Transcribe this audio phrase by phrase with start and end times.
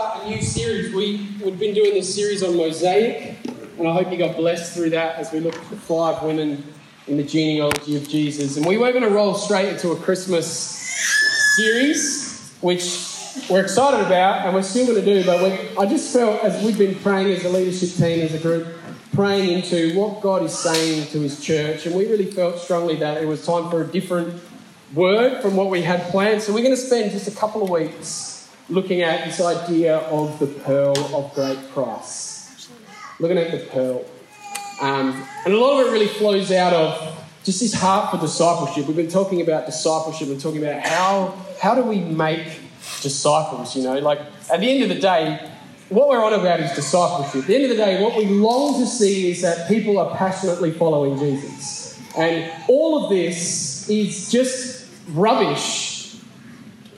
[0.00, 0.94] start a new series.
[0.94, 3.36] We, we've been doing this series on Mosaic,
[3.78, 6.64] and I hope you got blessed through that as we look at the five women
[7.06, 8.56] in the genealogy of Jesus.
[8.56, 10.46] And we were going to roll straight into a Christmas
[11.54, 13.14] series, which
[13.50, 15.22] we're excited about, and we're still going to do.
[15.22, 18.68] But I just felt as we've been praying as a leadership team, as a group,
[19.12, 23.22] praying into what God is saying to His church, and we really felt strongly that
[23.22, 24.40] it was time for a different
[24.94, 26.40] word from what we had planned.
[26.40, 28.39] So we're going to spend just a couple of weeks
[28.70, 32.68] looking at this idea of the pearl of great price.
[33.18, 34.04] Looking at the pearl.
[34.80, 38.86] Um, and a lot of it really flows out of just this heart for discipleship.
[38.86, 42.46] We've been talking about discipleship and talking about how, how do we make
[43.02, 43.98] disciples, you know?
[43.98, 45.50] Like, at the end of the day,
[45.88, 47.42] what we're on about is discipleship.
[47.42, 50.16] At the end of the day, what we long to see is that people are
[50.16, 52.00] passionately following Jesus.
[52.16, 55.89] And all of this is just rubbish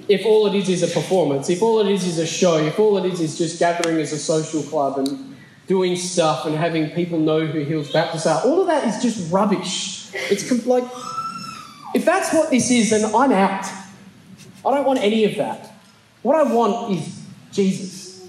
[0.08, 2.78] if all it is is a performance, if all it is is a show, if
[2.78, 6.90] all it is is just gathering as a social club and doing stuff and having
[6.90, 10.12] people know who Hills Baptists are, all of that is just rubbish.
[10.14, 10.84] It's like,
[11.94, 13.66] if that's what this is, then I'm out.
[14.64, 15.72] I don't want any of that.
[16.22, 18.28] What I want is Jesus.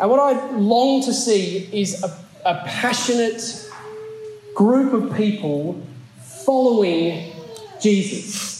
[0.00, 3.70] And what I long to see is a, a passionate
[4.54, 5.84] group of people
[6.44, 7.32] following
[7.80, 8.53] Jesus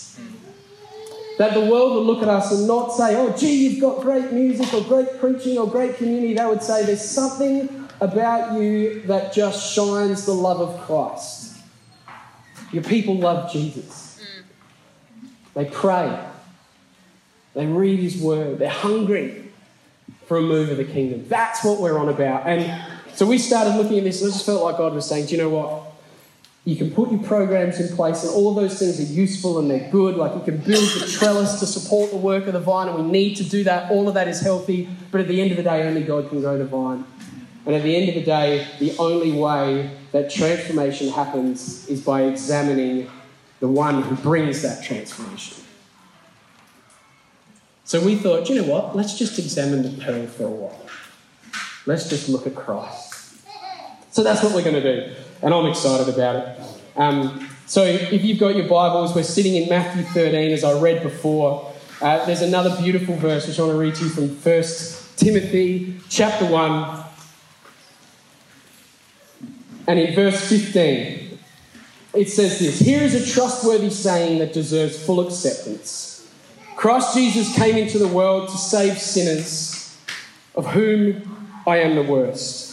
[1.38, 4.32] that the world would look at us and not say, oh, gee, you've got great
[4.32, 6.34] music or great preaching or great community.
[6.34, 11.56] They would say, there's something about you that just shines the love of Christ.
[12.72, 14.20] Your people love Jesus.
[15.54, 16.24] They pray.
[17.54, 18.58] They read his word.
[18.58, 19.52] They're hungry
[20.26, 21.26] for a move of the kingdom.
[21.28, 22.46] That's what we're on about.
[22.46, 22.82] And
[23.14, 25.36] so we started looking at this, and I just felt like God was saying, do
[25.36, 25.83] you know what?
[26.64, 29.70] You can put your programs in place, and all of those things are useful and
[29.70, 30.16] they're good.
[30.16, 33.10] Like you can build the trellis to support the work of the vine, and we
[33.10, 33.90] need to do that.
[33.90, 36.40] All of that is healthy, but at the end of the day, only God can
[36.40, 37.04] grow the vine.
[37.66, 42.22] And at the end of the day, the only way that transformation happens is by
[42.22, 43.10] examining
[43.60, 45.62] the one who brings that transformation.
[47.84, 48.96] So we thought, you know what?
[48.96, 50.86] Let's just examine the pearl for a while.
[51.84, 53.36] Let's just look at Christ.
[54.10, 56.58] So that's what we're going to do and I'm excited about it.
[56.96, 61.02] Um, so if you've got your Bibles, we're sitting in Matthew 13, as I read
[61.02, 61.70] before.
[62.00, 64.64] Uh, there's another beautiful verse which I want to read to you from 1
[65.16, 67.04] Timothy chapter 1.
[69.86, 71.38] And in verse 15,
[72.14, 76.26] it says this Here is a trustworthy saying that deserves full acceptance.
[76.74, 79.98] Christ Jesus came into the world to save sinners,
[80.54, 82.63] of whom I am the worst.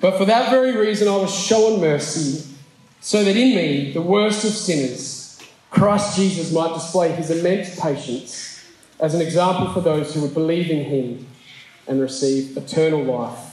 [0.00, 2.46] But for that very reason, I was shown mercy,
[3.00, 5.40] so that in me, the worst of sinners,
[5.70, 8.64] Christ Jesus might display his immense patience
[9.00, 11.26] as an example for those who would believe in him
[11.86, 13.46] and receive eternal life.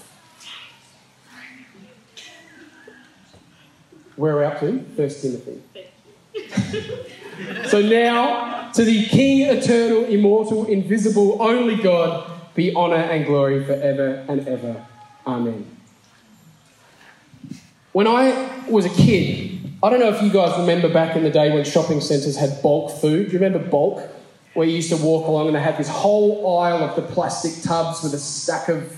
[4.16, 4.80] Where are we up to?
[4.96, 5.62] First Timothy.
[7.68, 14.24] so now, to the King, eternal, immortal, invisible, only God, be honour and glory forever
[14.28, 14.86] and ever.
[15.26, 15.73] Amen.
[17.94, 19.52] When I was a kid,
[19.84, 22.60] I don't know if you guys remember back in the day when shopping centres had
[22.64, 23.28] bulk food.
[23.28, 24.10] Do you remember bulk?
[24.56, 27.64] Where you used to walk along and they had this whole aisle of the plastic
[27.64, 28.96] tubs with a stack of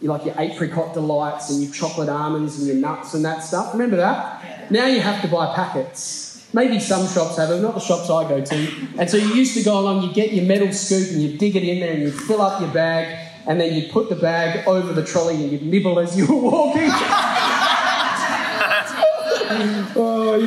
[0.00, 3.74] like your apricot delights and your chocolate almonds and your nuts and that stuff.
[3.74, 4.70] Remember that?
[4.70, 6.48] Now you have to buy packets.
[6.54, 8.88] Maybe some shops have them, not the shops I go to.
[8.98, 11.56] And so you used to go along, you get your metal scoop and you dig
[11.56, 14.66] it in there and you fill up your bag and then you put the bag
[14.66, 16.90] over the trolley and you nibble as you were walking.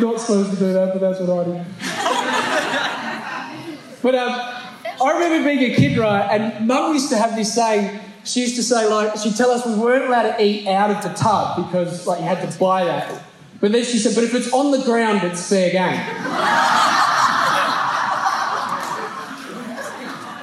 [0.04, 1.66] not supposed to do that, but that's what I do.
[4.04, 4.32] but um,
[5.02, 8.00] I remember being a kid, right, and Mum used to have this saying.
[8.26, 11.04] She used to say, like, she'd tell us we weren't allowed to eat out of
[11.04, 13.22] the tub because, like, you had to buy that.
[13.60, 16.00] But then she said, but if it's on the ground, it's fair game.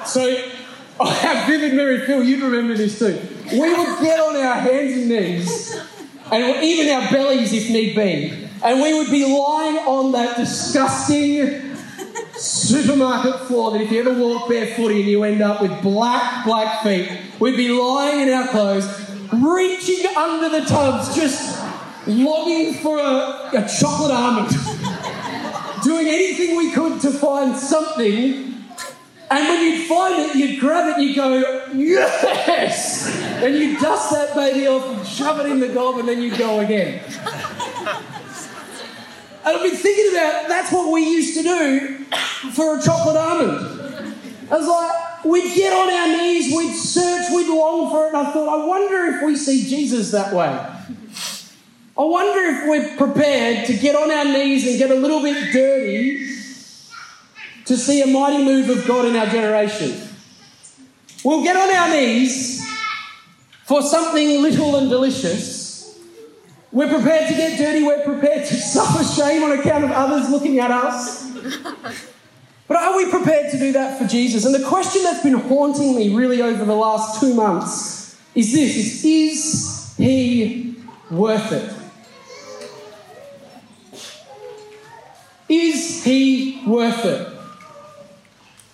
[0.07, 0.51] so
[1.01, 3.19] I have vivid memory, Phil, you'd remember this too.
[3.53, 5.81] We would get on our hands and knees,
[6.31, 11.77] and even our bellies if need be, and we would be lying on that disgusting
[12.37, 16.83] supermarket floor that if you ever walk barefoot and you end up with black, black
[16.83, 18.87] feet, we'd be lying in our clothes,
[19.33, 21.59] reaching under the tubs, just
[22.07, 24.49] longing for a, a chocolate almond,
[25.85, 28.47] doing anything we could to find something.
[29.33, 33.07] And when you'd find it, you'd grab it, you'd go, yes!
[33.43, 36.37] And you dust that baby off and shove it in the gob, and then you
[36.37, 37.01] go again.
[39.45, 42.05] I've been thinking about that's what we used to do
[42.53, 44.15] for a chocolate almond.
[44.51, 48.17] I was like, we'd get on our knees, we'd search, we'd long for it, and
[48.17, 50.49] I thought, I wonder if we see Jesus that way.
[51.99, 55.53] I wonder if we're prepared to get on our knees and get a little bit
[55.53, 56.27] dirty
[57.67, 60.09] to see a mighty move of God in our generation.
[61.25, 62.67] We'll get on our knees
[63.65, 65.60] for something little and delicious.
[66.73, 70.61] We're prepared to get dirty, we're prepared to suffer shame on account of others looking
[70.61, 71.31] at us.
[72.69, 74.45] But are we prepared to do that for Jesus?
[74.45, 78.77] And the question that's been haunting me really over the last two months is this
[78.77, 80.77] is, is he
[81.11, 81.75] worth it?
[85.49, 87.27] Is he worth it?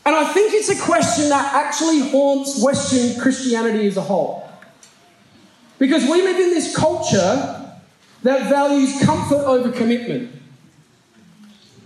[0.05, 4.47] And I think it's a question that actually haunts Western Christianity as a whole.
[5.79, 7.56] Because we live in this culture
[8.29, 10.33] that values comfort over commitment.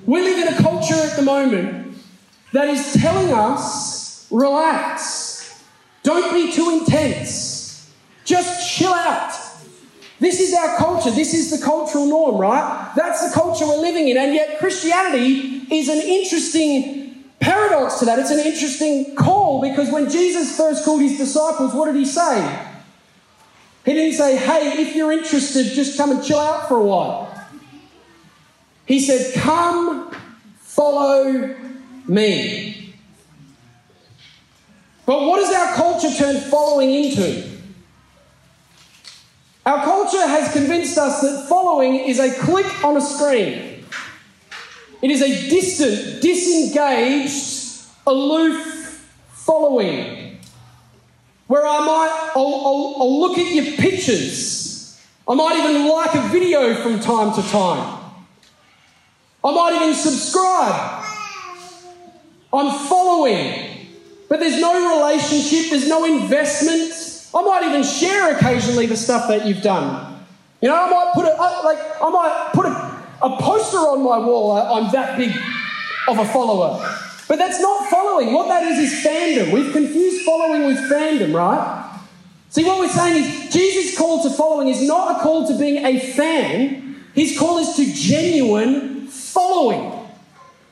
[0.06, 1.96] We live in a culture at the moment
[2.52, 5.62] that is telling us relax,
[6.02, 7.92] don't be too intense,
[8.24, 9.32] just chill out.
[10.18, 11.10] This is our culture.
[11.10, 12.92] This is the cultural norm, right?
[12.94, 14.18] That's the culture we're living in.
[14.18, 18.18] And yet, Christianity is an interesting paradox to that.
[18.18, 22.69] It's an interesting call because when Jesus first called his disciples, what did he say?
[23.90, 27.34] He didn't say, hey, if you're interested, just come and chill out for a while.
[28.86, 30.14] He said, come,
[30.60, 31.56] follow
[32.06, 32.94] me.
[35.06, 37.50] But what does our culture turn following into?
[39.66, 43.84] Our culture has convinced us that following is a click on a screen.
[45.02, 50.29] It is a distant, disengaged, aloof following.
[51.50, 54.96] Where I might, I'll, I'll, I'll look at your pictures.
[55.26, 57.98] I might even like a video from time to time.
[59.42, 61.04] I might even subscribe.
[62.52, 63.88] I'm following.
[64.28, 66.92] But there's no relationship, there's no investment.
[67.34, 70.22] I might even share occasionally the stuff that you've done.
[70.62, 74.04] You know, I might put a, uh, like, I might put a, a poster on
[74.04, 74.52] my wall.
[74.52, 75.36] I'm that big
[76.06, 77.09] of a follower.
[77.30, 78.32] But that's not following.
[78.32, 79.52] What that is is fandom.
[79.52, 82.00] We've confused following with fandom, right?
[82.48, 85.86] See, what we're saying is Jesus' call to following is not a call to being
[85.86, 87.04] a fan.
[87.14, 90.08] His call is to genuine following.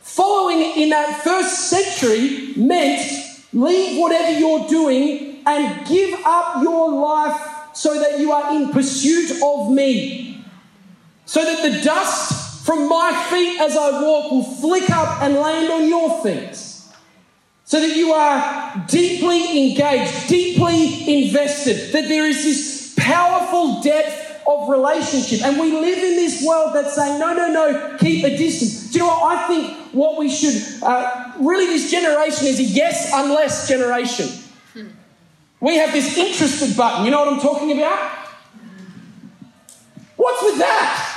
[0.00, 3.08] Following in that first century meant
[3.52, 7.40] leave whatever you're doing and give up your life
[7.72, 10.44] so that you are in pursuit of me.
[11.24, 12.37] So that the dust
[12.68, 16.54] from my feet as I walk will flick up and land on your feet.
[17.64, 24.68] So that you are deeply engaged, deeply invested, that there is this powerful depth of
[24.68, 25.46] relationship.
[25.46, 28.92] And we live in this world that's saying, no, no, no, keep a distance.
[28.92, 29.38] Do you know what?
[29.38, 34.28] I think what we should, uh, really, this generation is a yes unless generation.
[35.60, 37.06] We have this interested button.
[37.06, 38.28] You know what I'm talking about?
[40.16, 41.07] What's with that?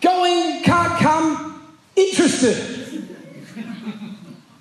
[0.00, 3.08] Going, can't come, interested.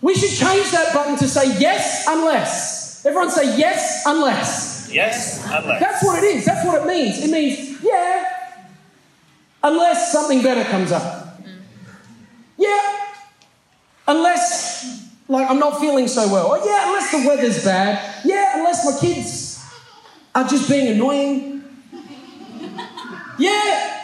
[0.01, 3.05] We should change that button to say yes unless.
[3.05, 4.89] Everyone say yes unless.
[4.91, 5.79] Yes, unless.
[5.79, 6.45] That's what it is.
[6.45, 7.23] That's what it means.
[7.23, 8.61] It means, yeah,
[9.63, 11.39] unless something better comes up.
[12.57, 12.99] Yeah,
[14.07, 16.47] unless, like, I'm not feeling so well.
[16.47, 18.23] Or, yeah, unless the weather's bad.
[18.23, 19.63] Yeah, unless my kids
[20.33, 21.63] are just being annoying.
[23.37, 23.94] Yeah,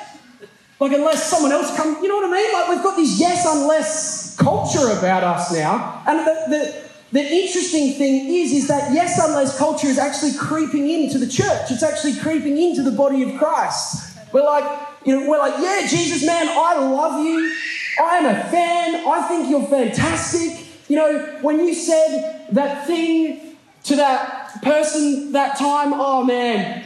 [0.82, 2.54] like, unless someone else comes, you know what I mean?
[2.54, 6.02] Like, we've got this yes, unless culture about us now.
[6.08, 10.90] And the, the, the interesting thing is, is that yes, unless culture is actually creeping
[10.90, 11.70] into the church.
[11.70, 14.18] It's actually creeping into the body of Christ.
[14.34, 14.64] We're like,
[15.06, 17.56] you know, we're like, yeah, Jesus, man, I love you.
[18.02, 19.08] I am a fan.
[19.08, 20.66] I think you're fantastic.
[20.88, 26.84] You know, when you said that thing to that person that time, oh man,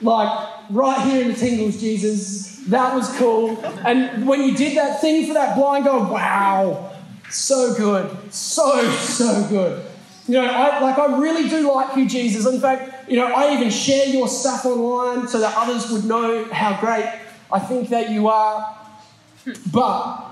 [0.00, 3.58] like right here in the tingles, Jesus, that was cool.
[3.84, 6.92] And when you did that thing for that blind guy, wow,
[7.28, 9.84] so good, so so good.
[10.28, 12.46] You know, I like I really do like you, Jesus.
[12.46, 16.44] In fact, you know, I even share your stuff online so that others would know
[16.52, 17.10] how great
[17.52, 18.76] I think that you are.
[19.72, 20.26] But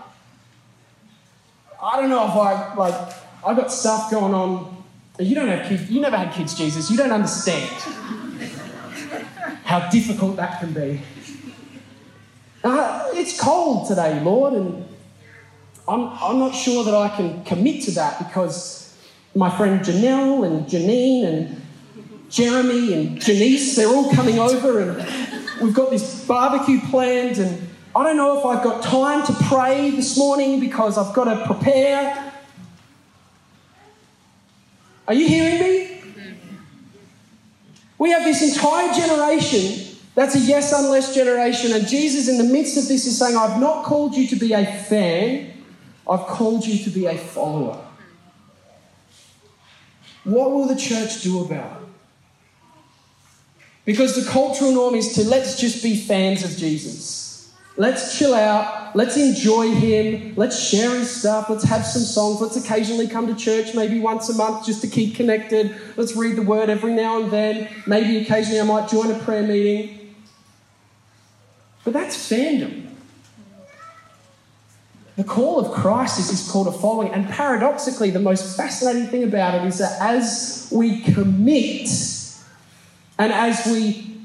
[1.82, 3.14] I don't know if I like
[3.44, 4.84] I got stuff going on.
[5.18, 5.90] You don't have kids.
[5.90, 6.90] You never had kids, Jesus.
[6.90, 7.70] You don't understand
[9.64, 11.00] how difficult that can be.
[12.68, 14.86] Uh, it's cold today, Lord, and
[15.88, 18.94] I'm, I'm not sure that I can commit to that because
[19.34, 21.62] my friend Janelle and Janine and
[22.28, 28.02] Jeremy and Janice, they're all coming over and we've got this barbecue planned and I
[28.02, 32.34] don't know if I've got time to pray this morning because I've got to prepare.
[35.06, 36.02] Are you hearing me?
[37.96, 39.87] We have this entire generation
[40.18, 43.60] that's a yes unless generation, and Jesus, in the midst of this, is saying, I've
[43.60, 45.52] not called you to be a fan,
[46.08, 47.78] I've called you to be a follower.
[50.24, 51.88] What will the church do about it?
[53.84, 57.54] Because the cultural norm is to let's just be fans of Jesus.
[57.78, 58.96] Let's chill out.
[58.96, 60.34] Let's enjoy him.
[60.34, 61.48] Let's share his stuff.
[61.48, 62.40] Let's have some songs.
[62.40, 65.74] Let's occasionally come to church maybe once a month just to keep connected.
[65.96, 67.68] Let's read the word every now and then.
[67.86, 69.97] Maybe occasionally I might join a prayer meeting.
[71.88, 72.86] But that's fandom.
[75.16, 77.14] The call of Christ is this call to following.
[77.14, 81.88] And paradoxically, the most fascinating thing about it is that as we commit
[83.18, 84.20] and as we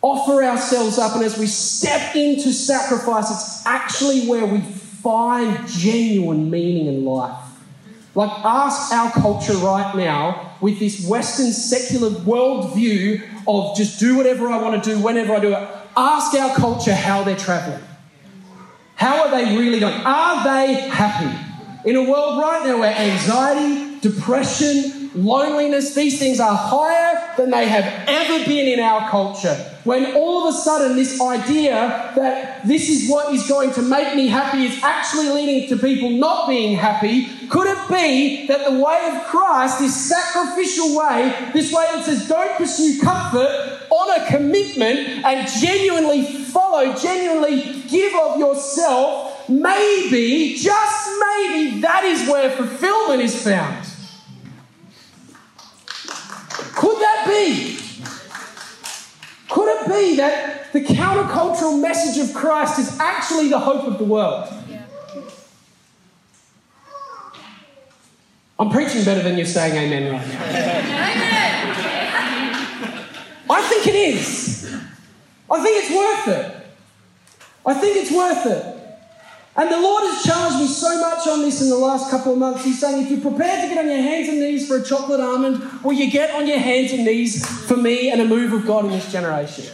[0.00, 6.48] offer ourselves up and as we step into sacrifice, it's actually where we find genuine
[6.48, 7.44] meaning in life.
[8.14, 14.48] Like, ask our culture right now with this Western secular worldview of just do whatever
[14.48, 15.79] I want to do whenever I do it.
[15.96, 17.82] Ask our culture how they're traveling.
[18.94, 19.94] How are they really going?
[20.04, 21.88] Are they happy?
[21.88, 27.66] In a world right now where anxiety, depression, loneliness, these things are higher than they
[27.66, 29.54] have ever been in our culture.
[29.84, 34.14] When all of a sudden this idea that this is what is going to make
[34.14, 38.78] me happy is actually leading to people not being happy, could it be that the
[38.78, 45.24] way of Christ, this sacrificial way, this way that says don't pursue comfort, honor commitment
[45.24, 53.42] and genuinely follow, genuinely give of yourself, maybe, just maybe, that is where fulfillment is
[53.42, 53.89] found.
[56.74, 57.78] Could that be?
[59.48, 64.04] Could it be that the countercultural message of Christ is actually the hope of the
[64.04, 64.48] world?
[68.58, 70.40] I'm preaching better than you're saying amen right now.
[73.48, 74.70] I think it is.
[75.50, 76.56] I think it's worth it.
[77.66, 78.79] I think it's worth it.
[79.56, 82.38] And the Lord has challenged me so much on this in the last couple of
[82.38, 82.64] months.
[82.64, 85.20] He's saying, if you're prepared to get on your hands and knees for a chocolate
[85.20, 88.64] almond, will you get on your hands and knees for me and a move of
[88.64, 89.66] God in this generation?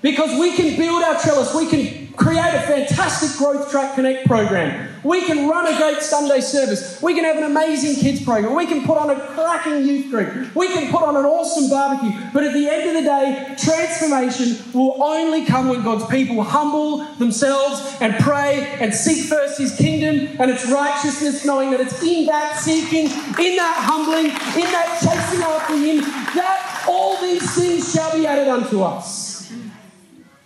[0.00, 4.90] Because we can build our trellis, we can create a fantastic Growth Track Connect program.
[5.02, 7.02] We can run a great Sunday service.
[7.02, 8.54] We can have an amazing kids program.
[8.54, 10.54] We can put on a cracking youth group.
[10.54, 12.12] We can put on an awesome barbecue.
[12.32, 17.04] But at the end of the day, transformation will only come when God's people humble
[17.14, 22.26] themselves and pray and seek first His kingdom and its righteousness, knowing that it's in
[22.26, 26.00] that seeking, in that humbling, in that chasing after Him,
[26.34, 29.23] that all these things shall be added unto us.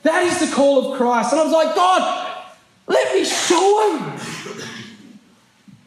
[0.02, 1.32] That is the call of Christ.
[1.32, 2.44] And I was like, God,
[2.86, 4.12] let me show him.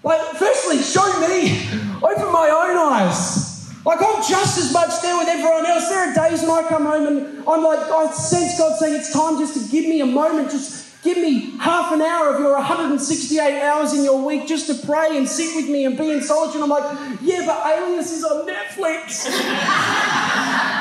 [0.03, 1.67] Like, firstly, show me.
[2.03, 3.51] Open my own eyes.
[3.85, 5.89] Like, I'm just as much there with everyone else.
[5.89, 9.11] There are days when I come home and I'm like, I sense God saying it's
[9.11, 12.53] time just to give me a moment, just give me half an hour of your
[12.53, 16.21] 168 hours in your week just to pray and sit with me and be in
[16.21, 16.61] solitude.
[16.61, 19.27] And I'm like, yeah, but Alias is on Netflix.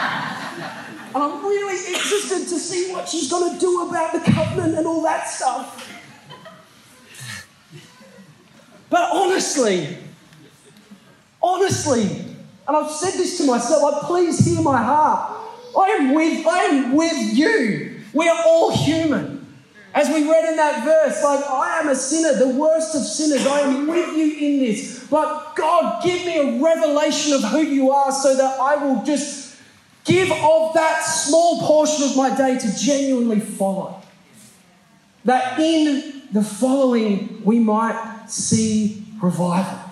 [1.12, 4.87] And I'm really interested to see what she's going to do about the covenant and
[4.87, 5.88] all that stuff.
[8.88, 9.97] But honestly,
[11.43, 12.02] honestly,
[12.69, 15.40] and I've said this to myself, I please hear my heart.
[15.76, 18.00] I am with, I am with you.
[18.12, 19.38] We are all human.
[19.93, 23.45] As we read in that verse, like, I am a sinner, the worst of sinners.
[23.45, 25.09] I am with you in this.
[25.11, 29.50] But God, give me a revelation of who you are so that I will just
[30.04, 34.02] Give of that small portion of my day to genuinely follow.
[35.25, 39.90] That in the following we might see revival.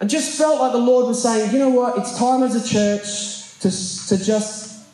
[0.00, 2.66] I just felt like the Lord was saying, you know what, it's time as a
[2.66, 3.70] church to,
[4.08, 4.86] to just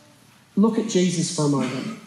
[0.56, 2.00] look at Jesus for a moment.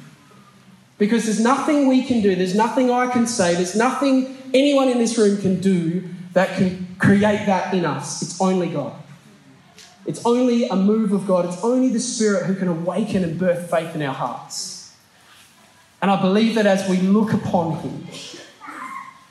[0.97, 4.97] Because there's nothing we can do, there's nothing I can say, there's nothing anyone in
[4.97, 8.21] this room can do that can create that in us.
[8.21, 8.93] It's only God.
[10.05, 11.45] It's only a move of God.
[11.45, 14.95] It's only the Spirit who can awaken and birth faith in our hearts.
[16.01, 18.07] And I believe that as we look upon Him,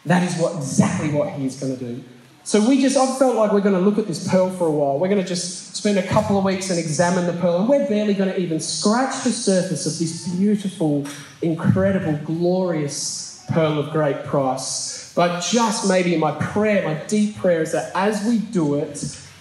[0.04, 2.04] that is what exactly what He is going to do.
[2.44, 4.70] So we just, I felt like we're going to look at this pearl for a
[4.70, 4.98] while.
[4.98, 7.87] We're going to just spend a couple of weeks and examine the pearl, and we're
[7.87, 11.06] barely going to even scratch the surface of this beautiful,
[11.42, 15.12] incredible, glorious pearl of great price.
[15.14, 18.96] But just maybe my prayer, my deep prayer is that as we do it,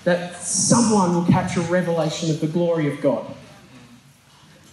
[0.08, 3.26] that someone will catch a revelation of the glory of God.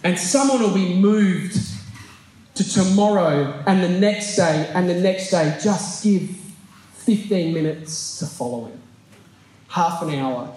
[0.01, 1.57] And someone will be moved
[2.53, 5.59] to tomorrow and the next day and the next day.
[5.61, 6.29] Just give
[6.99, 8.81] 15 minutes to follow Him.
[9.67, 10.55] half an hour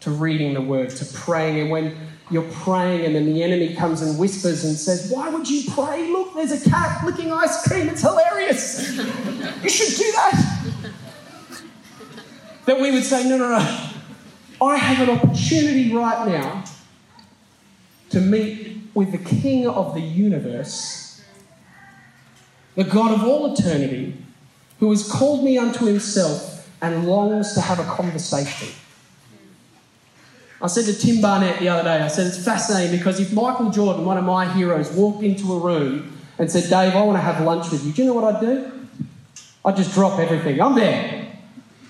[0.00, 1.60] to reading the word, to praying.
[1.60, 1.94] And when
[2.30, 6.08] you're praying and then the enemy comes and whispers and says, Why would you pray?
[6.10, 7.90] Look, there's a cat licking ice cream.
[7.90, 8.96] It's hilarious.
[8.96, 10.92] you should do that.
[12.64, 13.90] that we would say, No, no, no.
[14.64, 16.64] I have an opportunity right now
[18.10, 21.22] to meet with the King of the universe,
[22.74, 24.16] the God of all eternity,
[24.80, 28.68] who has called me unto himself and longs to have a conversation.
[30.60, 33.70] I said to Tim Barnett the other day, I said, it's fascinating because if Michael
[33.70, 37.22] Jordan, one of my heroes, walked into a room and said, Dave, I want to
[37.22, 38.88] have lunch with you, do you know what I'd do?
[39.64, 40.60] I'd just drop everything.
[40.60, 41.13] I'm there.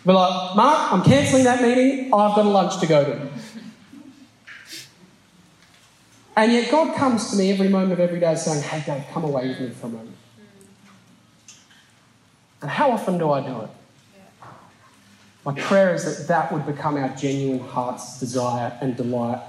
[0.06, 2.12] Be like, Mark, I'm cancelling that meeting.
[2.12, 3.28] I've got a lunch to go to.
[6.37, 9.25] And yet God comes to me every moment of every day saying, Hey, Dave, come
[9.25, 10.16] away with me for a moment.
[12.61, 13.70] And how often do I do it?
[15.44, 19.42] My prayer is that that would become our genuine heart's desire and delight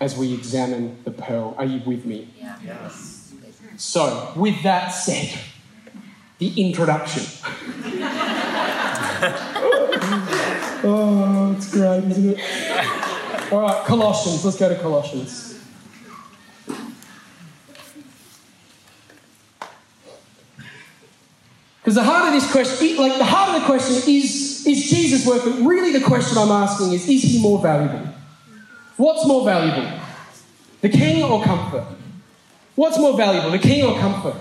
[0.00, 1.54] as we examine the pearl.
[1.56, 2.28] Are you with me?
[2.38, 2.56] Yeah.
[2.64, 3.32] Yes.
[3.76, 5.38] So, with that said,
[6.38, 7.22] the introduction.
[10.84, 13.52] oh, it's great, isn't it?
[13.52, 14.44] All right, Colossians.
[14.44, 15.60] Let's go to Colossians.
[21.78, 25.24] Because the heart of this question, like the heart of the question is, is Jesus
[25.24, 25.64] worth it?
[25.64, 28.08] Really, the question I'm asking is, is he more valuable?
[28.96, 30.00] What's more valuable?
[30.80, 31.84] The king or comfort?
[32.74, 34.34] What's more valuable, the king or comfort?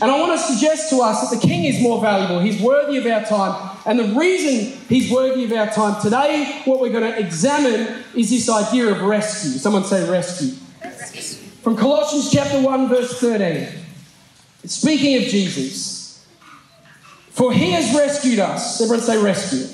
[0.00, 2.40] And I want to suggest to us that the king is more valuable.
[2.40, 3.76] He's worthy of our time.
[3.84, 8.30] And the reason he's worthy of our time today, what we're going to examine is
[8.30, 9.50] this idea of rescue.
[9.52, 10.50] Someone say rescue.
[11.62, 13.68] From Colossians chapter 1, verse 13.
[14.64, 16.26] Speaking of Jesus.
[17.30, 19.66] For he has rescued us, everyone say rescue,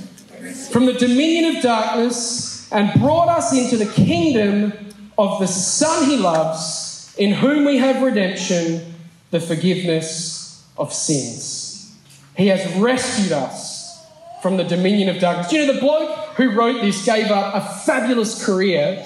[0.71, 4.73] from the dominion of darkness and brought us into the kingdom
[5.17, 8.94] of the Son he loves, in whom we have redemption,
[9.35, 11.93] the forgiveness of sins.
[12.37, 14.01] He has rescued us
[14.41, 15.51] from the dominion of darkness.
[15.51, 19.05] You know the bloke who wrote this gave up a fabulous career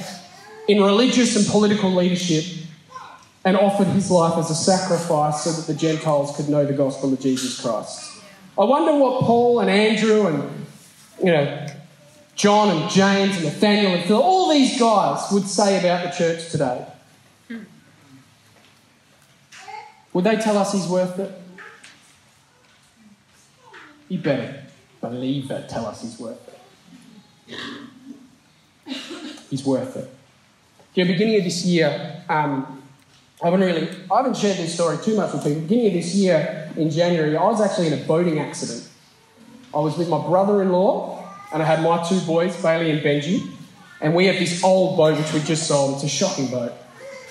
[0.69, 2.45] in religious and political leadership
[3.43, 7.11] and offered his life as a sacrifice so that the Gentiles could know the gospel
[7.11, 8.21] of Jesus Christ.
[8.59, 10.67] I wonder what Paul and Andrew and,
[11.21, 11.69] you know,
[12.35, 16.51] John and James and Nathaniel and Phil, all these guys would say about the church
[16.51, 16.87] today.
[20.19, 21.31] Would they tell us he's worth it?
[24.09, 24.65] You better
[25.01, 26.59] believe it, tell us he's worth
[27.37, 28.97] it.
[29.49, 30.11] He's worth it.
[30.95, 32.83] You know, beginning of this year, um,
[33.41, 35.61] I haven't really, I haven't shared this story too much with people.
[35.61, 38.89] Beginning of this year, in January, I was actually in a boating accident.
[39.73, 43.49] I was with my brother-in-law, and I had my two boys, Bailey and Benji,
[44.01, 45.95] and we have this old boat which we just sold.
[45.95, 46.73] It's a shocking boat,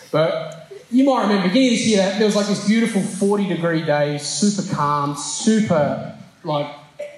[0.10, 0.57] but
[0.92, 4.64] you might remember beginning of this year, there was like this beautiful 40-degree day, super
[4.74, 6.74] calm, super like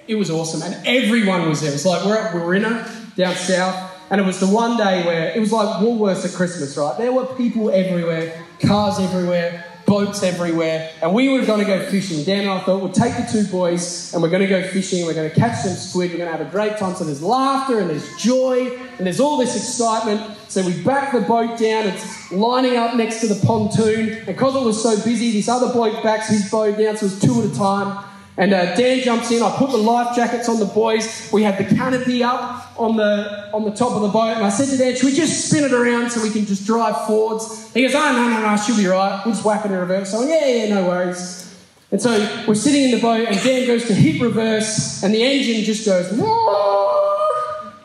[0.08, 1.70] it was awesome, and everyone was there.
[1.70, 3.88] It was like we're we were in a down south.
[4.10, 6.98] And it was the one day where it was like Woolworths at Christmas, right?
[6.98, 12.22] There were people everywhere, cars everywhere, boats everywhere, and we were going to go fishing.
[12.22, 15.04] Dan and I thought we'd take the two boys and we're going to go fishing.
[15.04, 16.12] We're going to catch some squid.
[16.12, 16.94] We're going to have a great time.
[16.94, 20.38] So there's laughter and there's joy and there's all this excitement.
[20.48, 21.88] So we back the boat down.
[21.88, 24.10] It's lining up next to the pontoon.
[24.10, 27.10] And because it was so busy, this other bloke backs his boat down, so it
[27.10, 28.09] was two at a time.
[28.36, 29.42] And uh, Dan jumps in.
[29.42, 31.28] I put the life jackets on the boys.
[31.32, 34.36] We had the canopy up on the on the top of the boat.
[34.36, 36.64] And I said to Dan, "Should we just spin it around so we can just
[36.66, 39.20] drive forwards?" He goes, "Oh no, no, no, she'll be right.
[39.24, 41.54] We'll just whack it in reverse." So yeah, yeah, no worries.
[41.92, 45.22] And so we're sitting in the boat, and Dan goes to hit reverse, and the
[45.22, 46.10] engine just goes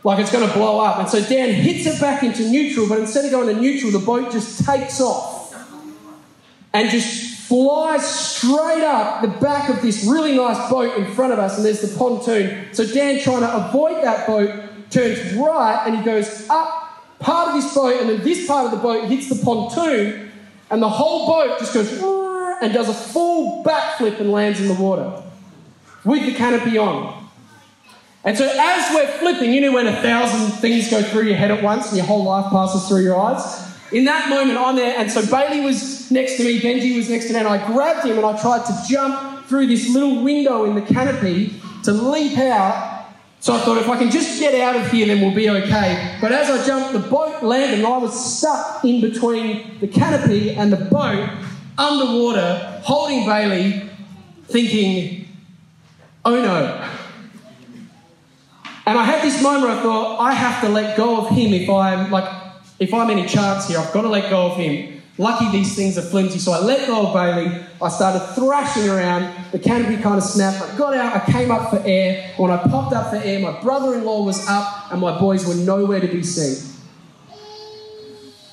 [0.05, 0.99] like it's going to blow up.
[0.99, 3.99] And so Dan hits it back into neutral, but instead of going to neutral, the
[3.99, 5.53] boat just takes off
[6.73, 11.39] and just flies straight up the back of this really nice boat in front of
[11.39, 12.73] us, and there's the pontoon.
[12.73, 14.49] So Dan, trying to avoid that boat,
[14.89, 18.71] turns right and he goes up part of this boat, and then this part of
[18.71, 20.31] the boat hits the pontoon,
[20.69, 21.91] and the whole boat just goes
[22.61, 25.23] and does a full backflip and lands in the water
[26.03, 27.29] with the canopy on.
[28.23, 31.51] And so as we're flipping, you know when a thousand things go through your head
[31.51, 33.64] at once and your whole life passes through your eyes?
[33.91, 37.27] In that moment, I'm there, and so Bailey was next to me, Benji was next
[37.27, 40.65] to me, and I grabbed him and I tried to jump through this little window
[40.65, 43.05] in the canopy to leap out.
[43.39, 46.17] So I thought if I can just get out of here, then we'll be okay.
[46.19, 50.51] But as I jumped, the boat landed, and I was stuck in between the canopy
[50.51, 51.29] and the boat,
[51.77, 53.87] underwater, holding Bailey,
[54.45, 55.27] thinking,
[56.23, 56.89] oh no.
[58.87, 61.69] And I had this moment I thought, I have to let go of him if
[61.69, 62.44] I'm like
[62.79, 65.01] if I'm any chance here, I've got to let go of him.
[65.17, 67.63] Lucky these things are flimsy, so I let go of Bailey.
[67.81, 69.33] I started thrashing around.
[69.53, 70.61] The canopy kind of snapped.
[70.61, 71.15] I got out.
[71.15, 72.33] I came up for air.
[72.35, 76.01] When I popped up for air, my brother-in-law was up, and my boys were nowhere
[76.01, 76.73] to be seen.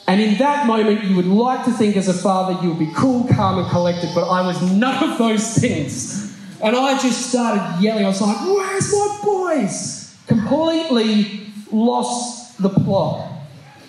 [0.07, 2.93] And in that moment, you would like to think as a father you would be
[2.95, 6.37] cool, calm, and collected, but I was none of those things.
[6.63, 8.05] And I just started yelling.
[8.05, 10.17] I was like, Where's my boys?
[10.29, 13.32] Completely lost the plot.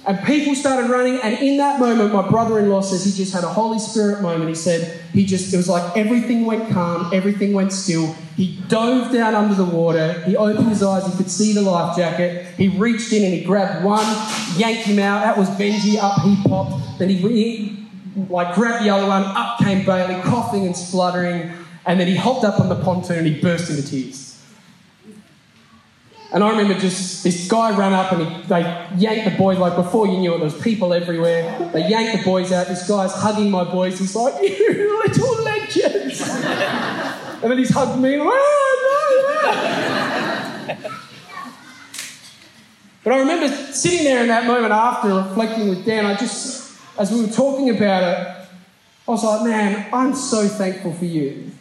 [0.05, 3.33] And people started running, and in that moment, my brother in law says he just
[3.33, 4.49] had a Holy Spirit moment.
[4.49, 8.13] He said, he just, it was like everything went calm, everything went still.
[8.35, 11.95] He dove down under the water, he opened his eyes, he could see the life
[11.95, 12.47] jacket.
[12.57, 14.05] He reached in and he grabbed one,
[14.57, 15.23] yanked him out.
[15.23, 16.99] That was Benji, up he popped.
[16.99, 17.87] Then he, he
[18.29, 21.49] like grabbed the other one, up came Bailey, coughing and spluttering.
[21.85, 24.32] And then he hopped up on the pontoon and he burst into tears.
[26.33, 29.75] And I remember just this guy ran up and he, they yanked the boys, like
[29.75, 31.69] before you knew it, there was people everywhere.
[31.71, 32.67] They yanked the boys out.
[32.67, 33.99] This guy's hugging my boys.
[33.99, 36.21] He's like, You little legends.
[36.21, 40.89] and then he's hugged me and oh, no, no.
[43.03, 47.11] But I remember sitting there in that moment after reflecting with Dan, I just, as
[47.11, 48.27] we were talking about it,
[49.07, 51.51] I was like, man, I'm so thankful for you.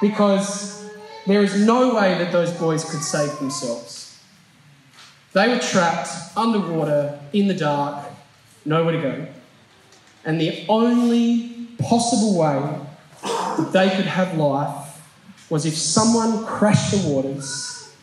[0.00, 0.81] Because
[1.26, 4.18] there is no way that those boys could save themselves.
[5.32, 8.06] They were trapped underwater in the dark,
[8.64, 9.26] nowhere to go.
[10.24, 12.78] And the only possible way
[13.22, 15.00] that they could have life
[15.48, 17.94] was if someone crashed the waters,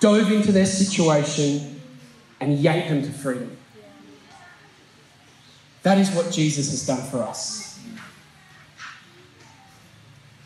[0.00, 1.80] dove into their situation,
[2.40, 3.56] and yanked them to freedom.
[5.82, 7.67] That is what Jesus has done for us.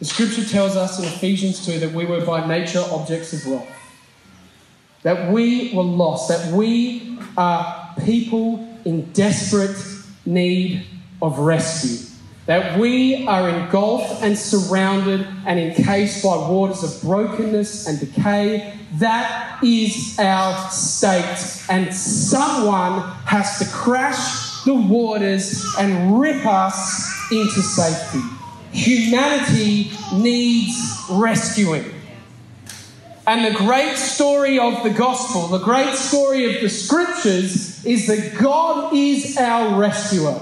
[0.03, 3.69] The scripture tells us in Ephesians 2 that we were by nature objects of wrath,
[5.05, 9.81] that we were lost, that we are people in desperate
[10.27, 10.85] need
[11.23, 12.05] of rescue,
[12.47, 18.77] that we are engulfed and surrounded and encased by waters of brokenness and decay.
[18.95, 27.63] That is our state, and someone has to crash the waters and rip us into
[27.63, 28.42] safety.
[28.73, 31.93] Humanity needs rescuing.
[33.27, 38.37] And the great story of the gospel, the great story of the scriptures, is that
[38.39, 40.41] God is our rescuer.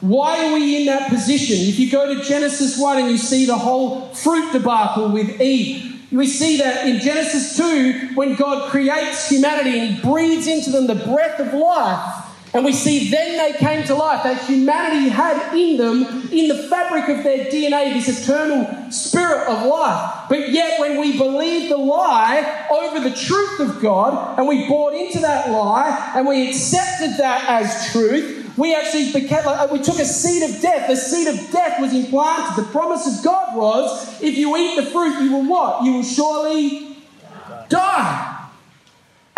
[0.00, 1.56] Why are we in that position?
[1.56, 5.90] If you go to Genesis 1 and you see the whole fruit debacle with Eve,
[6.12, 10.94] we see that in Genesis 2 when God creates humanity and breathes into them the
[10.94, 12.19] breath of life.
[12.52, 16.66] And we see then they came to life, that humanity had in them, in the
[16.68, 20.26] fabric of their DNA, this eternal spirit of life.
[20.28, 24.94] But yet, when we believed the lie over the truth of God, and we bought
[24.94, 30.04] into that lie, and we accepted that as truth, we actually became, we took a
[30.04, 30.88] seed of death.
[30.88, 32.64] The seed of death was implanted.
[32.64, 35.84] The promise of God was if you eat the fruit, you will what?
[35.84, 36.96] You will surely
[37.68, 38.39] die.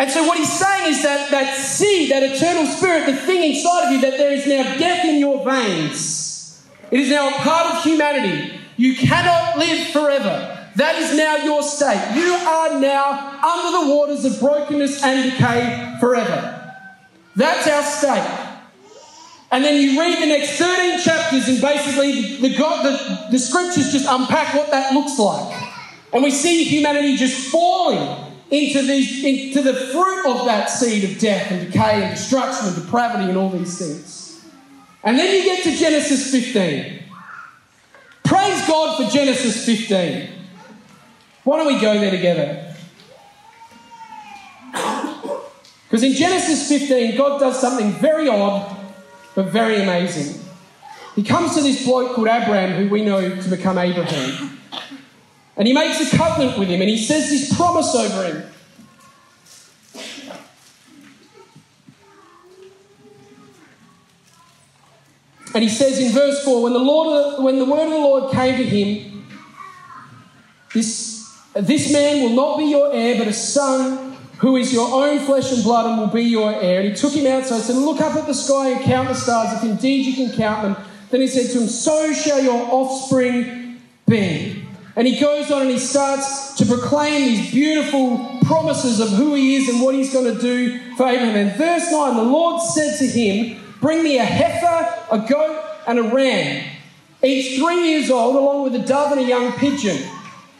[0.03, 3.87] And so what he's saying is that that seed, that eternal spirit, the thing inside
[3.87, 6.61] of you, that there is now death in your veins.
[6.91, 8.53] It is now a part of humanity.
[8.77, 10.69] You cannot live forever.
[10.75, 12.17] That is now your state.
[12.17, 16.75] You are now under the waters of brokenness and decay forever.
[17.37, 18.59] That's our state.
[19.53, 23.93] And then you read the next 13 chapters, and basically the, God, the, the scriptures
[23.93, 25.63] just unpack what that looks like.
[26.13, 31.19] And we see humanity just falling into, these, into the fruit of that seed of
[31.19, 34.45] death and decay and destruction and depravity and all these things.
[35.03, 37.03] And then you get to Genesis 15.
[38.23, 40.29] Praise God for Genesis 15.
[41.45, 42.75] Why don't we go there together?
[45.89, 48.75] Because in Genesis 15, God does something very odd
[49.35, 50.41] but very amazing.
[51.15, 54.59] He comes to this bloke called Abram, who we know to become Abraham.
[55.57, 58.53] And he makes a covenant with him and he says this promise over him.
[65.55, 68.33] And he says in verse 4 when the, Lord, when the word of the Lord
[68.33, 69.27] came to him,
[70.73, 75.19] this, this man will not be your heir, but a son who is your own
[75.21, 76.81] flesh and blood and will be your heir.
[76.81, 79.15] And he took him outside and said, Look up at the sky and count the
[79.15, 80.85] stars, if indeed you can count them.
[81.11, 84.62] Then he said to him, So shall your offspring be.
[84.95, 89.57] And he goes on and he starts to proclaim these beautiful promises of who he
[89.57, 91.35] is and what he's going to do for Abraham.
[91.35, 95.99] And verse 9, the Lord said to him, Bring me a heifer, a goat, and
[95.99, 96.65] a ram,
[97.23, 99.97] each three years old, along with a dove and a young pigeon.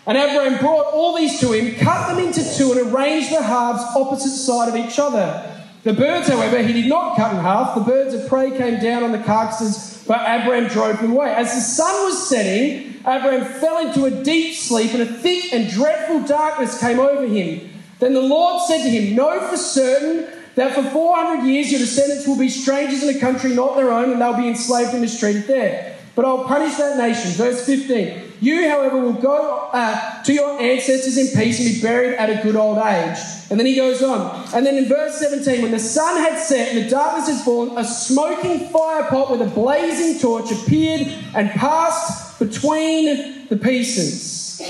[0.07, 3.83] And Abraham brought all these to him, cut them into two, and arranged the halves
[3.95, 5.49] opposite side of each other.
[5.85, 7.75] The birds, however, he did not cut in half.
[7.75, 11.33] The birds of prey came down on the carcasses, but Abraham drove them away.
[11.33, 15.71] As the sun was setting, Abraham fell into a deep sleep, and a thick and
[15.71, 17.71] dreadful darkness came over him.
[17.99, 22.27] Then the Lord said to him, Know for certain that for 400 years your descendants
[22.27, 25.47] will be strangers in a country not their own, and they'll be enslaved and mistreated
[25.47, 25.97] there.
[26.15, 27.31] But I'll punish that nation.
[27.33, 28.33] Verse 15.
[28.41, 32.43] You, however, will go uh, to your ancestors in peace and be buried at a
[32.43, 33.19] good old age.
[33.53, 34.49] And then he goes on.
[34.55, 37.77] And then in verse 17, when the sun had set and the darkness had fallen,
[37.77, 41.03] a smoking fire pot with a blazing torch appeared
[41.35, 44.63] and passed between the pieces.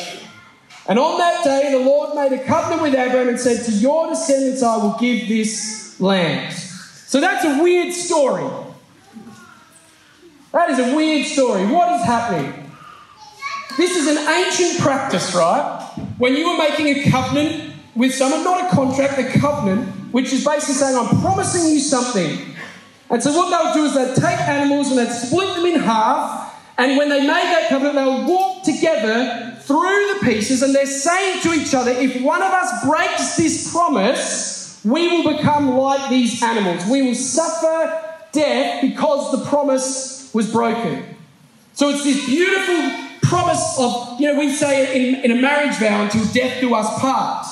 [0.88, 4.08] And on that day, the Lord made a covenant with Abraham and said, To your
[4.08, 6.52] descendants I will give this land.
[6.52, 8.50] So that's a weird story.
[10.50, 11.66] That is a weird story.
[11.66, 12.68] What is happening?
[13.76, 15.88] This is an ancient practice, right?
[16.18, 20.44] When you were making a covenant with someone, not a contract, a covenant, which is
[20.44, 22.54] basically saying, I'm promising you something.
[23.10, 25.80] And so what they would do is they'd take animals and they'd split them in
[25.80, 26.48] half.
[26.78, 30.86] And when they made that covenant, they would walk together through the pieces and they're
[30.86, 36.10] saying to each other, if one of us breaks this promise, we will become like
[36.10, 36.86] these animals.
[36.90, 38.02] We will suffer
[38.32, 41.04] death because the promise was broken.
[41.74, 46.02] So it's this beautiful promise of, you know, we say in, in a marriage vow,
[46.02, 47.46] until death do us part.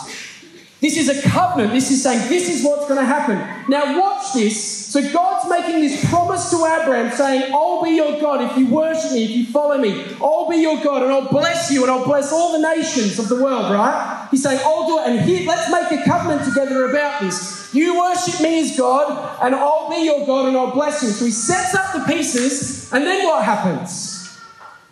[0.80, 1.72] This is a covenant.
[1.72, 3.36] This is saying this is what's going to happen.
[3.70, 4.86] Now, watch this.
[4.86, 9.12] So, God's making this promise to Abraham saying, I'll be your God if you worship
[9.12, 10.04] me, if you follow me.
[10.22, 13.28] I'll be your God and I'll bless you and I'll bless all the nations of
[13.28, 14.26] the world, right?
[14.30, 15.06] He's saying, I'll do it.
[15.08, 17.72] And here, let's make a covenant together about this.
[17.74, 21.10] You worship me as God and I'll be your God and I'll bless you.
[21.10, 24.16] So, he sets up the pieces and then what happens?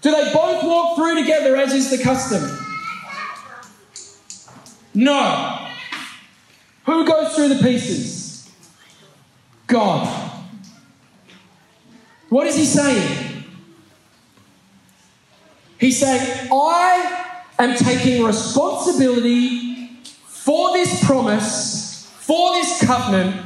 [0.02, 2.66] Do they both walk through together as is the custom?
[4.94, 5.57] No.
[6.88, 8.50] Who goes through the pieces?
[9.66, 10.08] God.
[12.30, 13.44] What is he saying?
[15.78, 23.36] He's saying, I am taking responsibility for this promise, for this covenant,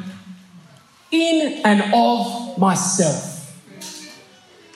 [1.11, 3.61] in and of myself.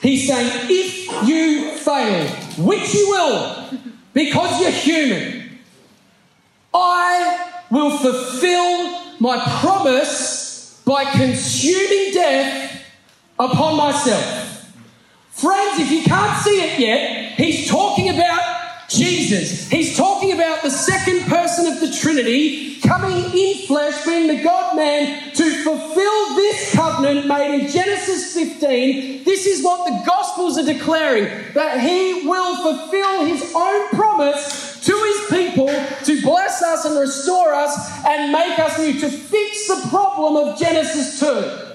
[0.01, 2.27] He's saying, if you fail,
[2.57, 3.69] which you will,
[4.13, 5.57] because you're human,
[6.73, 12.83] I will fulfill my promise by consuming death
[13.39, 14.71] upon myself.
[15.31, 19.69] Friends, if you can't see it yet, he's talking about Jesus.
[19.69, 24.75] He's talking about the second person of the Trinity coming in flesh, being the God
[24.75, 29.25] man, to fulfill this covenant made in Genesis 15.
[29.25, 34.56] This is what the Gospels are declaring that he will fulfill his own promise
[36.87, 41.67] and restore us and make us new, to fix the problem of Genesis 2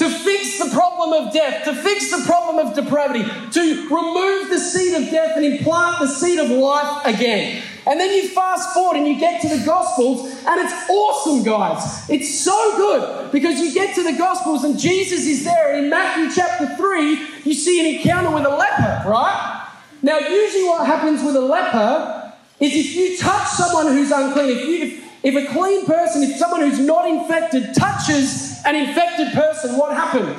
[0.00, 4.58] to fix the problem of death, to fix the problem of depravity, to remove the
[4.58, 7.62] seed of death and implant the seed of life again.
[7.86, 12.08] And then you fast forward and you get to the Gospels, and it's awesome, guys.
[12.08, 15.74] It's so good because you get to the Gospels and Jesus is there.
[15.74, 19.68] And in Matthew chapter 3, you see an encounter with a leper, right?
[20.00, 22.19] Now, usually what happens with a leper
[22.60, 26.36] is if you touch someone who's unclean, if, you, if, if a clean person, if
[26.36, 30.36] someone who's not infected touches an infected person, what happened?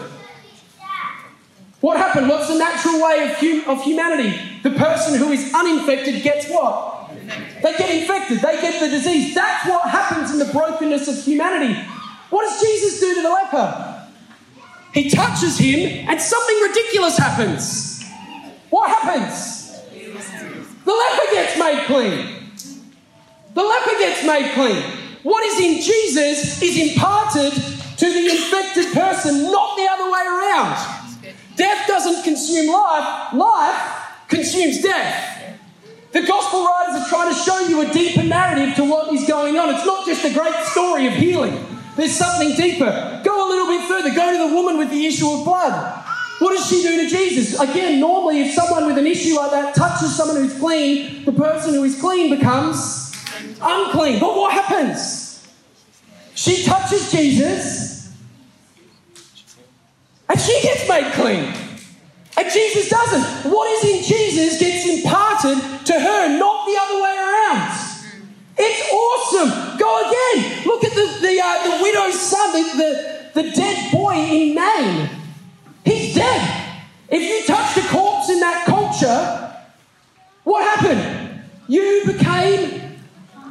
[1.82, 2.30] What happened?
[2.30, 4.40] What's the natural way of, hum- of humanity?
[4.62, 7.10] The person who is uninfected gets what?
[7.64, 9.34] They get infected, they get the disease.
[9.34, 11.80] That's what happens in the brokenness of humanity.
[12.30, 14.08] What does Jesus do to the leper?
[14.94, 18.04] He touches him, and something ridiculous happens.
[18.70, 19.61] What happens?
[20.86, 22.52] The leper gets made clean.
[23.54, 24.82] The leper gets made clean.
[25.24, 31.02] What is in Jesus is imparted to the infected person, not the other way around.
[31.56, 35.58] Death doesn't consume life, life consumes death.
[36.12, 39.58] The gospel writers are trying to show you a deeper narrative to what is going
[39.58, 39.70] on.
[39.74, 41.64] It's not just a great story of healing,
[41.96, 43.22] there's something deeper.
[43.24, 44.14] Go a little bit further.
[44.16, 46.06] Go to the woman with the issue of blood.
[46.42, 47.60] What does she do to Jesus?
[47.60, 51.76] Again, normally, if someone with an issue like that touches someone who's clean, the person
[51.76, 53.14] who is clean becomes
[53.62, 54.20] unclean.
[54.20, 55.48] But what happens?
[56.34, 58.12] She touches Jesus
[60.28, 61.54] and she gets made clean.
[62.36, 63.52] And Jesus doesn't.
[63.52, 67.80] What is in Jesus gets imparted to her, not the other way around.
[68.58, 69.78] It's awesome.
[69.78, 70.66] Go again.
[70.66, 75.21] Look at the, the, uh, the widow's son, the, the, the dead boy in Nain.
[75.84, 76.80] He's dead.
[77.10, 79.54] If you touched a corpse in that culture,
[80.44, 81.44] what happened?
[81.68, 83.00] You became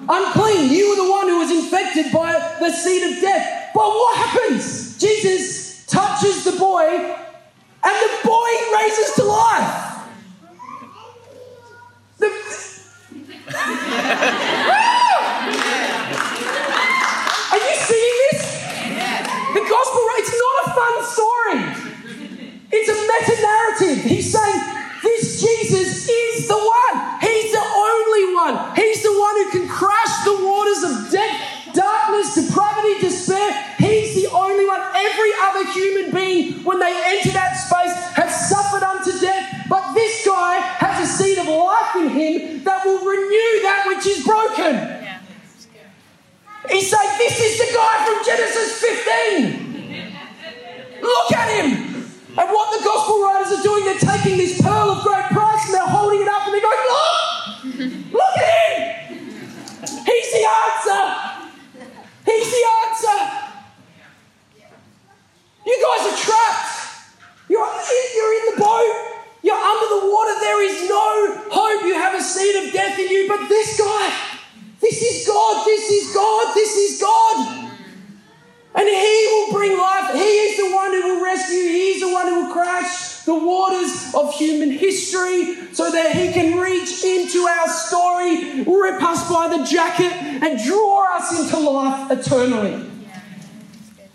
[0.08, 0.70] unclean.
[0.70, 3.70] You were the one who was infected by the seed of death.
[3.74, 4.98] But what happens?
[4.98, 7.16] Jesus touches the boy, and
[7.82, 9.79] the boy raises to life.
[76.70, 77.70] This is God.
[78.74, 80.14] And He will bring life.
[80.14, 81.56] He is the one who will rescue.
[81.56, 86.32] He is the one who will crash the waters of human history so that He
[86.32, 92.10] can reach into our story, rip us by the jacket, and draw us into life
[92.12, 92.74] eternally.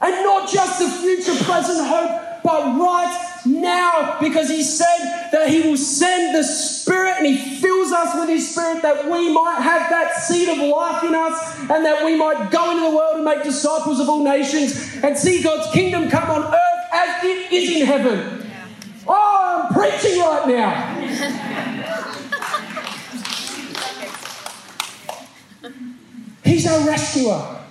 [0.01, 5.61] And not just the future present hope, but right now because he said that he
[5.61, 6.84] will send the Spirit
[7.17, 11.03] and he fills us with his Spirit that we might have that seed of life
[11.03, 14.23] in us and that we might go into the world and make disciples of all
[14.23, 18.49] nations and see God's kingdom come on earth as it is in heaven.
[19.07, 20.95] Oh, I'm preaching right now.
[26.43, 27.61] He's our rescuer.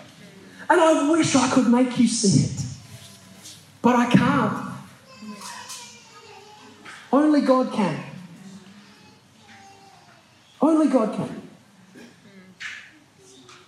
[0.69, 2.63] And I wish I could make you see it.
[3.83, 4.71] But I can't.
[7.13, 8.14] Only God can.
[10.65, 11.43] Only God can.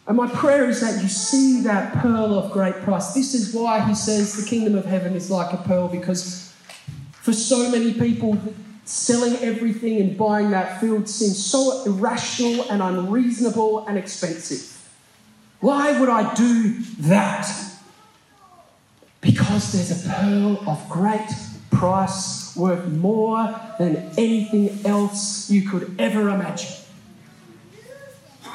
[0.07, 3.13] And my prayer is that you see that pearl of great price.
[3.13, 6.55] This is why he says the kingdom of heaven is like a pearl, because
[7.13, 8.39] for so many people,
[8.87, 14.73] selling everything and buying that field seems so irrational and unreasonable and expensive.
[15.61, 17.47] Why would I do that?
[19.21, 21.29] Because there's a pearl of great
[21.71, 26.75] price worth more than anything else you could ever imagine.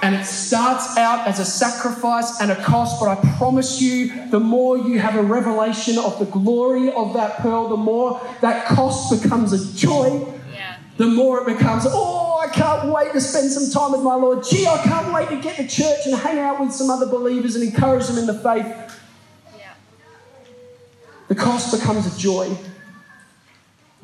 [0.02, 4.40] And it starts out as a sacrifice and a cost, but I promise you, the
[4.40, 9.22] more you have a revelation of the glory of that pearl, the more that cost
[9.22, 10.26] becomes a joy.
[10.52, 10.78] Yeah.
[10.98, 14.44] The more it becomes, oh, I can't wait to spend some time with my Lord.
[14.44, 17.56] Gee, I can't wait to get to church and hang out with some other believers
[17.56, 18.66] and encourage them in the faith.
[19.56, 19.74] Yeah.
[21.28, 22.58] The cost becomes a joy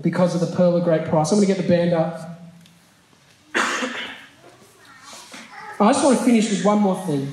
[0.02, 1.32] because of the pearl of great price.
[1.32, 2.37] I'm going to get the band up.
[5.80, 7.32] I just want to finish with one more thing.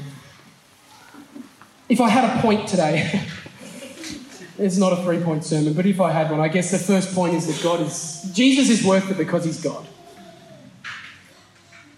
[1.88, 3.22] If I had a point today,
[4.58, 7.14] it's not a three point sermon, but if I had one, I guess the first
[7.14, 9.86] point is that God is, Jesus is worth it because he's God.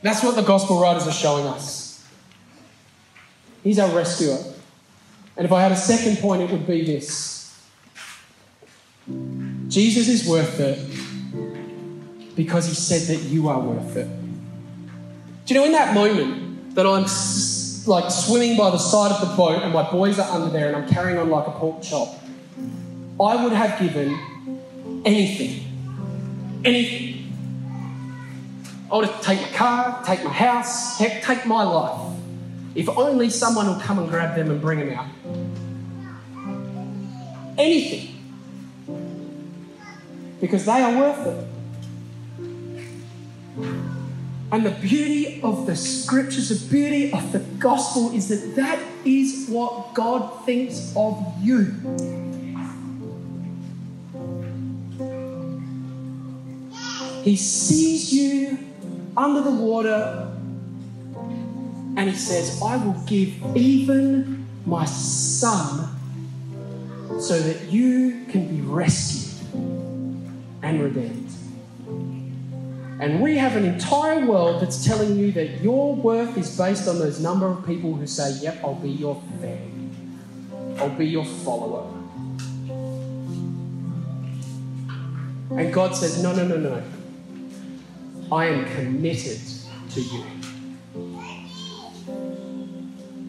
[0.02, 2.06] That's what the gospel writers are showing us.
[3.64, 4.38] He's our rescuer.
[5.36, 7.60] And if I had a second point, it would be this
[9.68, 10.78] Jesus is worth it
[12.36, 14.25] because he said that you are worth it.
[15.46, 17.06] Do you know, in that moment that I'm
[17.86, 20.76] like swimming by the side of the boat and my boys are under there and
[20.76, 22.18] I'm carrying on like a pork chop,
[23.20, 24.18] I would have given
[25.04, 25.62] anything.
[26.64, 27.32] Anything.
[28.90, 32.18] I would have take my car, take my house, heck, take my life.
[32.74, 35.06] If only someone will come and grab them and bring them out.
[37.56, 38.16] Anything
[40.40, 41.26] because they are worth
[43.58, 43.95] it.
[44.52, 49.48] And the beauty of the scriptures, the beauty of the gospel is that that is
[49.48, 51.74] what God thinks of you.
[57.24, 58.56] He sees you
[59.16, 60.32] under the water
[61.96, 65.88] and he says, I will give even my son
[67.18, 69.32] so that you can be rescued
[70.62, 71.30] and redeemed.
[72.98, 76.98] And we have an entire world that's telling you that your worth is based on
[76.98, 80.18] those number of people who say, Yep, I'll be your fan,
[80.78, 81.92] I'll be your follower.
[85.50, 86.82] And God says, No, no, no, no.
[88.32, 89.40] I am committed
[89.90, 90.24] to you.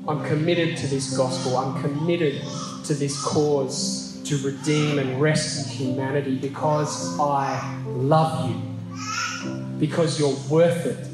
[0.07, 1.57] I'm committed to this gospel.
[1.57, 2.41] I'm committed
[2.85, 8.76] to this cause to redeem and rescue humanity because I love you.
[9.79, 11.07] Because you're worth it.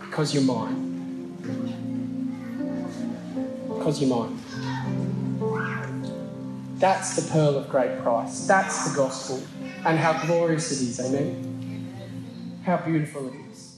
[0.00, 1.36] Because you're mine.
[3.68, 4.38] Because you're mine.
[6.78, 8.46] That's the pearl of great price.
[8.46, 9.42] That's the gospel.
[9.84, 11.00] And how glorious it is.
[11.00, 12.62] Amen.
[12.64, 13.76] How beautiful it is.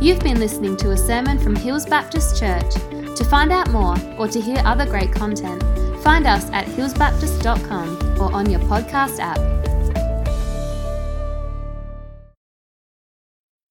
[0.00, 2.74] You've been listening to a sermon from Hills Baptist Church.
[3.16, 5.62] To find out more or to hear other great content,
[6.02, 9.59] find us at hillsbaptist.com or on your podcast app.